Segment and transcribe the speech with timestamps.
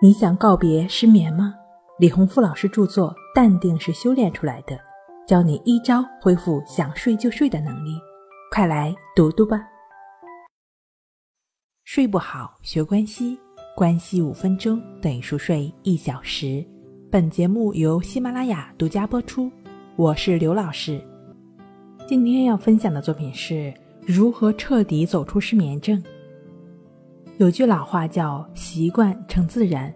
[0.00, 1.52] 你想告别失眠吗？
[1.98, 4.76] 李洪富老师著作《淡定是修炼出来的》，
[5.26, 7.98] 教你一招恢复想睡就睡的能力，
[8.52, 9.60] 快来读读吧。
[11.82, 13.36] 睡不好学关西，
[13.74, 16.64] 关系五分钟等于熟睡一小时。
[17.10, 19.50] 本节目由喜马拉雅独家播出，
[19.96, 21.04] 我是刘老师。
[22.06, 23.74] 今天要分享的作品是
[24.06, 26.00] 如何彻底走出失眠症。
[27.38, 29.94] 有句老话叫“习惯成自然”，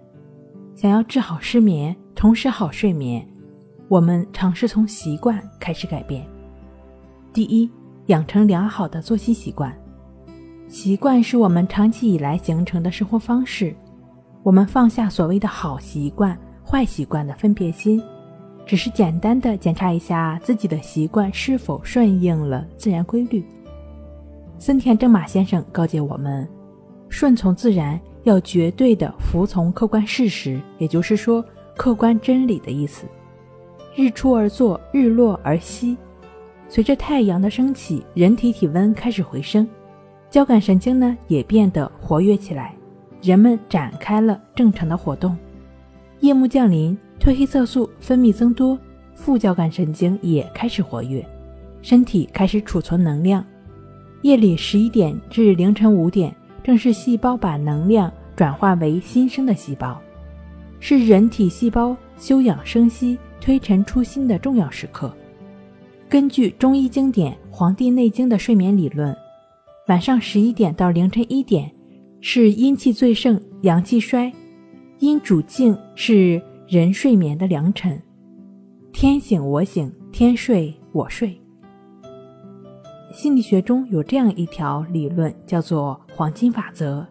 [0.77, 3.27] 想要治好失眠，重拾好睡眠，
[3.89, 6.25] 我们尝试从习惯开始改变。
[7.33, 7.69] 第一，
[8.07, 9.77] 养成良好的作息习惯。
[10.69, 13.75] 习惯是我们长期以来形成的生活方式。
[14.45, 18.01] 我们放下所谓的好习惯、坏习惯的分别心，
[18.65, 23.45] 只是简单的检查一下自己的习惯是否顺应了自然规律。
[24.61, 26.49] 森田正马先生告诫我们。
[27.13, 31.45] 顺从自然，要绝对的服从客观事实，也就是说，
[31.77, 33.05] 客观真理的意思。
[33.95, 35.95] 日出而作，日落而息。
[36.71, 39.69] 随着太阳的升起，人体体温开始回升，
[40.31, 42.75] 交感神经呢也变得活跃起来，
[43.21, 45.37] 人们展开了正常的活动。
[46.21, 48.79] 夜幕降临，褪黑色素分泌增多，
[49.15, 51.23] 副交感神经也开始活跃，
[51.83, 53.45] 身体开始储存能量。
[54.23, 56.35] 夜里十一点至凌晨五点。
[56.63, 60.01] 正是细胞把能量转化为新生的细胞，
[60.81, 65.13] 是人体细胞休养生息、推陈出新的重要时刻。
[66.09, 69.17] 根据中医经典《黄帝内经》的睡眠理论，
[69.89, 71.71] 晚上十一点到凌晨一点
[72.21, 74.33] 是阴气最盛、阳气衰，
[74.99, 78.01] 阴主静，是人睡眠的良辰。
[78.93, 81.42] 天醒我醒，天睡我睡。
[83.13, 87.07] 心理学中有这样一条理论，叫做“黄金法则”，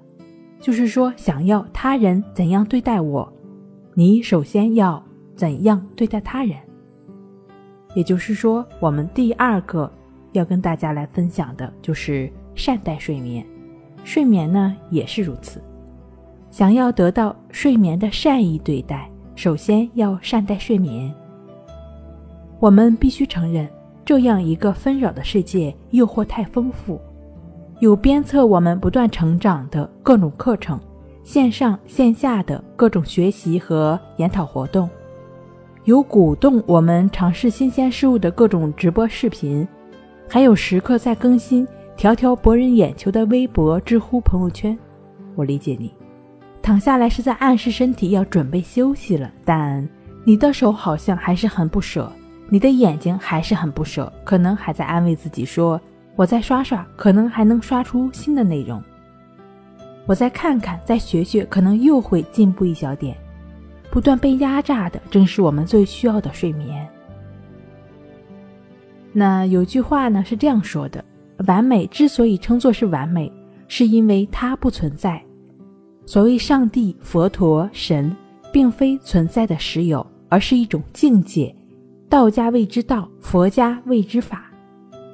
[0.59, 3.31] 就是说，想要他人怎样对待我，
[3.93, 5.01] 你首先要
[5.35, 6.57] 怎样对待他人。
[7.93, 9.89] 也就是说，我们第二个
[10.31, 13.45] 要跟大家来分享的就是善待睡眠。
[14.03, 15.61] 睡眠呢也是如此，
[16.49, 21.13] 想要得到睡眠的善意对待，首先要善待睡眠。
[22.59, 23.69] 我们必须承认。
[24.11, 26.99] 这样一个纷扰的世界，诱惑太丰富，
[27.79, 30.77] 有鞭策我们不断成长的各种课程，
[31.23, 34.89] 线上线下的各种学习和研讨活动，
[35.85, 39.65] 有鼓动我们尝试新鲜事物的各种直播视频，
[40.27, 44.77] 还有时刻在更新、条条博人眼球的微博、知乎朋友圈。
[45.35, 45.89] 我理解你，
[46.61, 49.87] 躺下来是在暗示身体要准备休息了，但
[50.25, 52.11] 你的手好像还是很不舍。
[52.53, 55.79] 你的眼睛还是很不舍，可能还在安慰自己说
[56.17, 58.83] ：“我再刷刷，可能还能刷出新的内容。
[60.05, 63.15] 我再看看，再学学，可能又会进步一小点。”
[63.89, 66.85] 不断被压榨的，正是我们最需要的睡眠。
[69.13, 71.01] 那有句话呢是这样说的
[71.47, 73.31] ：“完美之所以称作是完美，
[73.69, 75.23] 是因为它不存在。
[76.05, 78.13] 所谓上帝、佛陀、神，
[78.51, 81.55] 并非存在的实有，而是一种境界。”
[82.11, 84.51] 道家谓之道，佛家谓之法，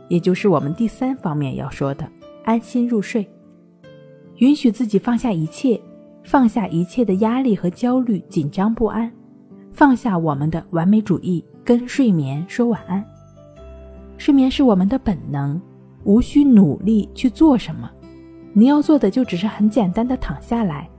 [0.07, 2.09] 也就是我们第三方面要说的
[2.43, 3.29] 安心入睡，
[4.37, 5.79] 允许自己放下一切，
[6.23, 9.11] 放下一切的压力和焦虑、紧张不安，
[9.71, 13.05] 放下我们的完美主义，跟睡眠说晚安。
[14.17, 15.61] 睡眠是我们的本能，
[16.03, 17.87] 无需努力去做什么，
[18.53, 20.89] 你要做的就只是很简单的躺下来，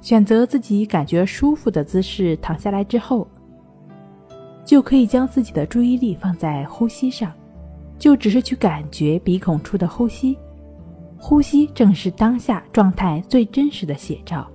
[0.00, 3.28] 选择自己感觉舒服的姿势躺下来之后。
[4.74, 7.32] 就可以将自己的注意力放在呼吸上，
[7.96, 10.36] 就只是去感觉鼻孔处的呼吸，
[11.16, 14.50] 呼吸正是当下状态最真实的写照。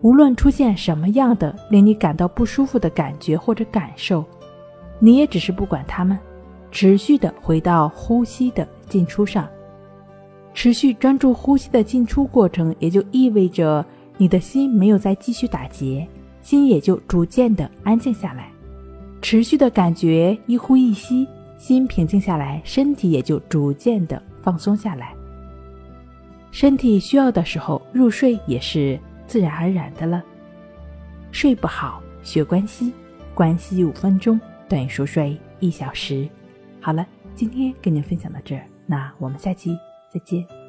[0.00, 4.24] 无论出现什么样的令你感到不舒服的感觉或者感受，
[4.98, 6.18] 你也只是不管他们，
[6.70, 9.46] 持续的回到呼吸的进出上，
[10.54, 13.84] 持续专注呼吸的进出过程，也就意味着
[14.16, 16.08] 你的心没有再继续打结，
[16.40, 18.50] 心也就逐渐的安静下来。
[19.24, 21.26] 持续的感觉一呼一吸，
[21.56, 25.14] 心平静下来，身体也就逐渐的放松下来。
[26.50, 30.22] 身体需要的时候入睡也是自然而然的了。
[31.32, 32.92] 睡不好学关息，
[33.32, 34.38] 关息五分钟
[34.68, 36.28] 等于熟睡一小时。
[36.78, 39.74] 好了，今天跟您分享到这儿，那我们下期
[40.12, 40.63] 再见。